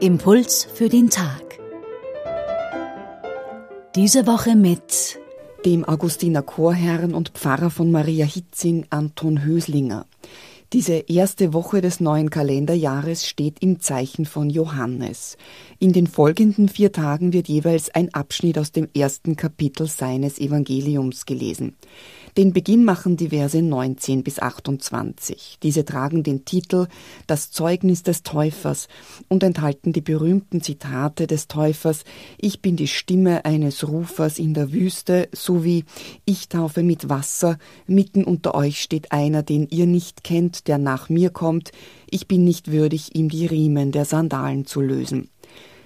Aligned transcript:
Impuls 0.00 0.66
für 0.72 0.88
den 0.88 1.10
Tag. 1.10 1.58
Diese 3.94 4.26
Woche 4.26 4.56
mit 4.56 5.18
dem 5.66 5.84
Augustiner 5.84 6.40
Chorherrn 6.40 7.12
und 7.12 7.28
Pfarrer 7.28 7.68
von 7.68 7.90
Maria 7.90 8.24
Hitzing 8.24 8.86
Anton 8.88 9.44
Höslinger. 9.44 10.06
Diese 10.72 10.92
erste 11.08 11.52
Woche 11.52 11.80
des 11.80 11.98
neuen 11.98 12.30
Kalenderjahres 12.30 13.26
steht 13.26 13.56
im 13.60 13.80
Zeichen 13.80 14.24
von 14.24 14.48
Johannes. 14.48 15.36
In 15.80 15.92
den 15.92 16.06
folgenden 16.06 16.68
vier 16.68 16.92
Tagen 16.92 17.32
wird 17.32 17.48
jeweils 17.48 17.90
ein 17.90 18.14
Abschnitt 18.14 18.56
aus 18.56 18.70
dem 18.70 18.86
ersten 18.94 19.34
Kapitel 19.34 19.88
seines 19.88 20.38
Evangeliums 20.38 21.26
gelesen. 21.26 21.74
Den 22.36 22.52
Beginn 22.52 22.84
machen 22.84 23.16
die 23.16 23.30
Verse 23.30 23.60
19 23.60 24.22
bis 24.22 24.38
28. 24.38 25.58
Diese 25.64 25.84
tragen 25.84 26.22
den 26.22 26.44
Titel 26.44 26.86
Das 27.26 27.50
Zeugnis 27.50 28.04
des 28.04 28.22
Täufers 28.22 28.86
und 29.26 29.42
enthalten 29.42 29.92
die 29.92 30.00
berühmten 30.00 30.62
Zitate 30.62 31.26
des 31.26 31.48
Täufers 31.48 32.04
Ich 32.38 32.62
bin 32.62 32.76
die 32.76 32.86
Stimme 32.86 33.44
eines 33.44 33.88
Rufers 33.88 34.38
in 34.38 34.54
der 34.54 34.72
Wüste 34.72 35.28
sowie 35.32 35.84
Ich 36.24 36.48
taufe 36.48 36.84
mit 36.84 37.08
Wasser, 37.08 37.58
mitten 37.88 38.22
unter 38.22 38.54
euch 38.54 38.80
steht 38.80 39.10
einer, 39.10 39.42
den 39.42 39.66
ihr 39.68 39.86
nicht 39.86 40.22
kennt, 40.22 40.59
der 40.64 40.78
nach 40.78 41.08
mir 41.08 41.30
kommt, 41.30 41.70
ich 42.10 42.28
bin 42.28 42.44
nicht 42.44 42.70
würdig, 42.70 43.14
ihm 43.14 43.28
die 43.28 43.46
Riemen 43.46 43.92
der 43.92 44.04
Sandalen 44.04 44.66
zu 44.66 44.80
lösen. 44.80 45.30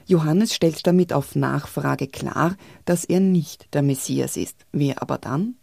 Johannes 0.07 0.55
stellt 0.55 0.87
damit 0.87 1.13
auf 1.13 1.35
Nachfrage 1.35 2.09
klar, 2.09 2.57
dass 2.85 3.05
er 3.05 3.21
nicht 3.21 3.73
der 3.75 3.83
Messias 3.83 4.37
ist. 4.37 4.57
Wer 4.73 5.01
aber 5.01 5.19
dann? 5.19 5.55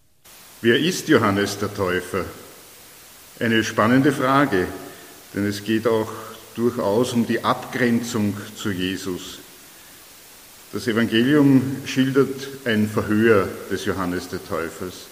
Wer 0.62 0.80
ist 0.80 1.08
Johannes 1.08 1.58
der 1.60 1.74
Täufer? 1.74 2.26
Eine 3.40 3.64
spannende 3.64 4.12
Frage, 4.12 4.68
denn 5.34 5.46
es 5.46 5.64
geht 5.64 5.88
auch 5.88 6.12
durchaus 6.56 7.14
um 7.14 7.26
die 7.26 7.44
Abgrenzung 7.44 8.36
zu 8.56 8.72
Jesus. 8.72 9.40
Das 10.74 10.88
Evangelium 10.88 11.62
schildert 11.86 12.48
ein 12.66 12.88
Verhör 12.88 13.48
des 13.70 13.86
Johannes 13.86 14.30
der 14.30 14.46
Täufers 14.46 15.08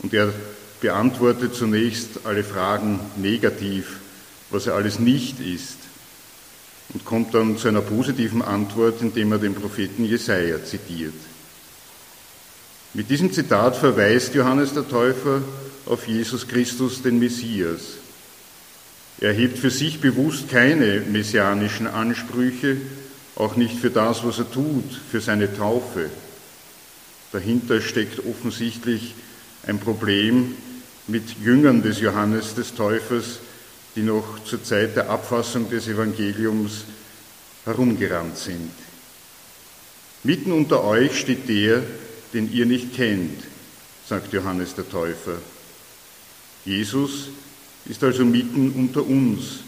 und 0.00 0.12
er 0.12 0.32
beantwortet 0.82 1.54
zunächst 1.54 2.26
alle 2.26 2.44
Fragen 2.44 3.00
negativ, 3.16 4.00
was 4.50 4.66
er 4.66 4.74
alles 4.74 4.98
nicht 4.98 5.40
ist 5.40 5.78
und 6.92 7.04
kommt 7.04 7.32
dann 7.34 7.56
zu 7.56 7.68
einer 7.68 7.80
positiven 7.80 8.42
Antwort, 8.42 9.00
indem 9.00 9.32
er 9.32 9.38
den 9.38 9.54
Propheten 9.54 10.04
Jesaja 10.04 10.62
zitiert. 10.64 11.14
Mit 12.94 13.08
diesem 13.08 13.32
Zitat 13.32 13.76
verweist 13.76 14.34
Johannes 14.34 14.74
der 14.74 14.86
Täufer 14.86 15.40
auf 15.86 16.06
Jesus 16.06 16.46
Christus, 16.46 17.00
den 17.00 17.18
Messias. 17.18 17.80
Er 19.20 19.32
hebt 19.32 19.58
für 19.58 19.70
sich 19.70 20.00
bewusst 20.00 20.50
keine 20.50 21.00
messianischen 21.00 21.86
Ansprüche, 21.86 22.76
auch 23.36 23.56
nicht 23.56 23.78
für 23.78 23.90
das, 23.90 24.24
was 24.24 24.40
er 24.40 24.50
tut, 24.50 24.84
für 25.10 25.20
seine 25.20 25.56
Taufe. 25.56 26.10
Dahinter 27.30 27.80
steckt 27.80 28.18
offensichtlich 28.26 29.14
ein 29.66 29.78
Problem 29.78 30.54
mit 31.08 31.38
Jüngern 31.44 31.82
des 31.82 32.00
Johannes 32.00 32.54
des 32.54 32.74
Täufers, 32.74 33.40
die 33.96 34.02
noch 34.02 34.44
zur 34.44 34.62
Zeit 34.62 34.96
der 34.96 35.10
Abfassung 35.10 35.68
des 35.68 35.88
Evangeliums 35.88 36.84
herumgerannt 37.64 38.38
sind. 38.38 38.70
Mitten 40.24 40.52
unter 40.52 40.84
euch 40.84 41.18
steht 41.18 41.48
der, 41.48 41.82
den 42.32 42.52
ihr 42.52 42.66
nicht 42.66 42.94
kennt, 42.94 43.42
sagt 44.08 44.32
Johannes 44.32 44.74
der 44.74 44.88
Täufer. 44.88 45.38
Jesus 46.64 47.28
ist 47.86 48.02
also 48.04 48.24
mitten 48.24 48.70
unter 48.70 49.04
uns, 49.04 49.60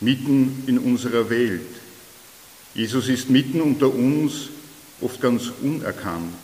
mitten 0.00 0.64
in 0.66 0.78
unserer 0.78 1.30
Welt. 1.30 1.62
Jesus 2.74 3.08
ist 3.08 3.30
mitten 3.30 3.62
unter 3.62 3.92
uns, 3.92 4.50
oft 5.00 5.20
ganz 5.20 5.50
unerkannt. 5.62 6.34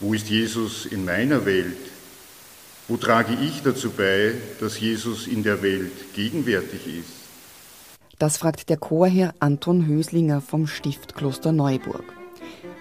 Wo 0.00 0.12
ist 0.12 0.28
Jesus 0.28 0.86
in 0.86 1.04
meiner 1.04 1.46
Welt? 1.46 1.95
Wo 2.88 2.96
trage 2.96 3.32
ich 3.42 3.62
dazu 3.62 3.90
bei, 3.90 4.34
dass 4.60 4.78
Jesus 4.78 5.26
in 5.26 5.42
der 5.42 5.60
Welt 5.62 6.14
gegenwärtig 6.14 6.86
ist? 6.86 7.26
Das 8.18 8.38
fragt 8.38 8.70
der 8.70 8.76
Chorherr 8.76 9.34
Anton 9.40 9.86
Höslinger 9.86 10.40
vom 10.40 10.68
Stift 10.68 11.16
Kloster 11.16 11.50
Neuburg. 11.50 12.04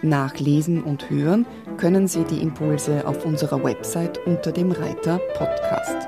Nachlesen 0.04 0.84
und 0.84 1.10
hören 1.10 1.48
können 1.78 2.08
Sie 2.08 2.24
die 2.24 2.42
Impulse 2.42 3.08
auf 3.08 3.26
unserer 3.26 3.64
Website 3.64 4.20
unter 4.28 4.52
dem 4.52 4.72
Reiter 4.72 5.18
Podcast. 5.34 6.08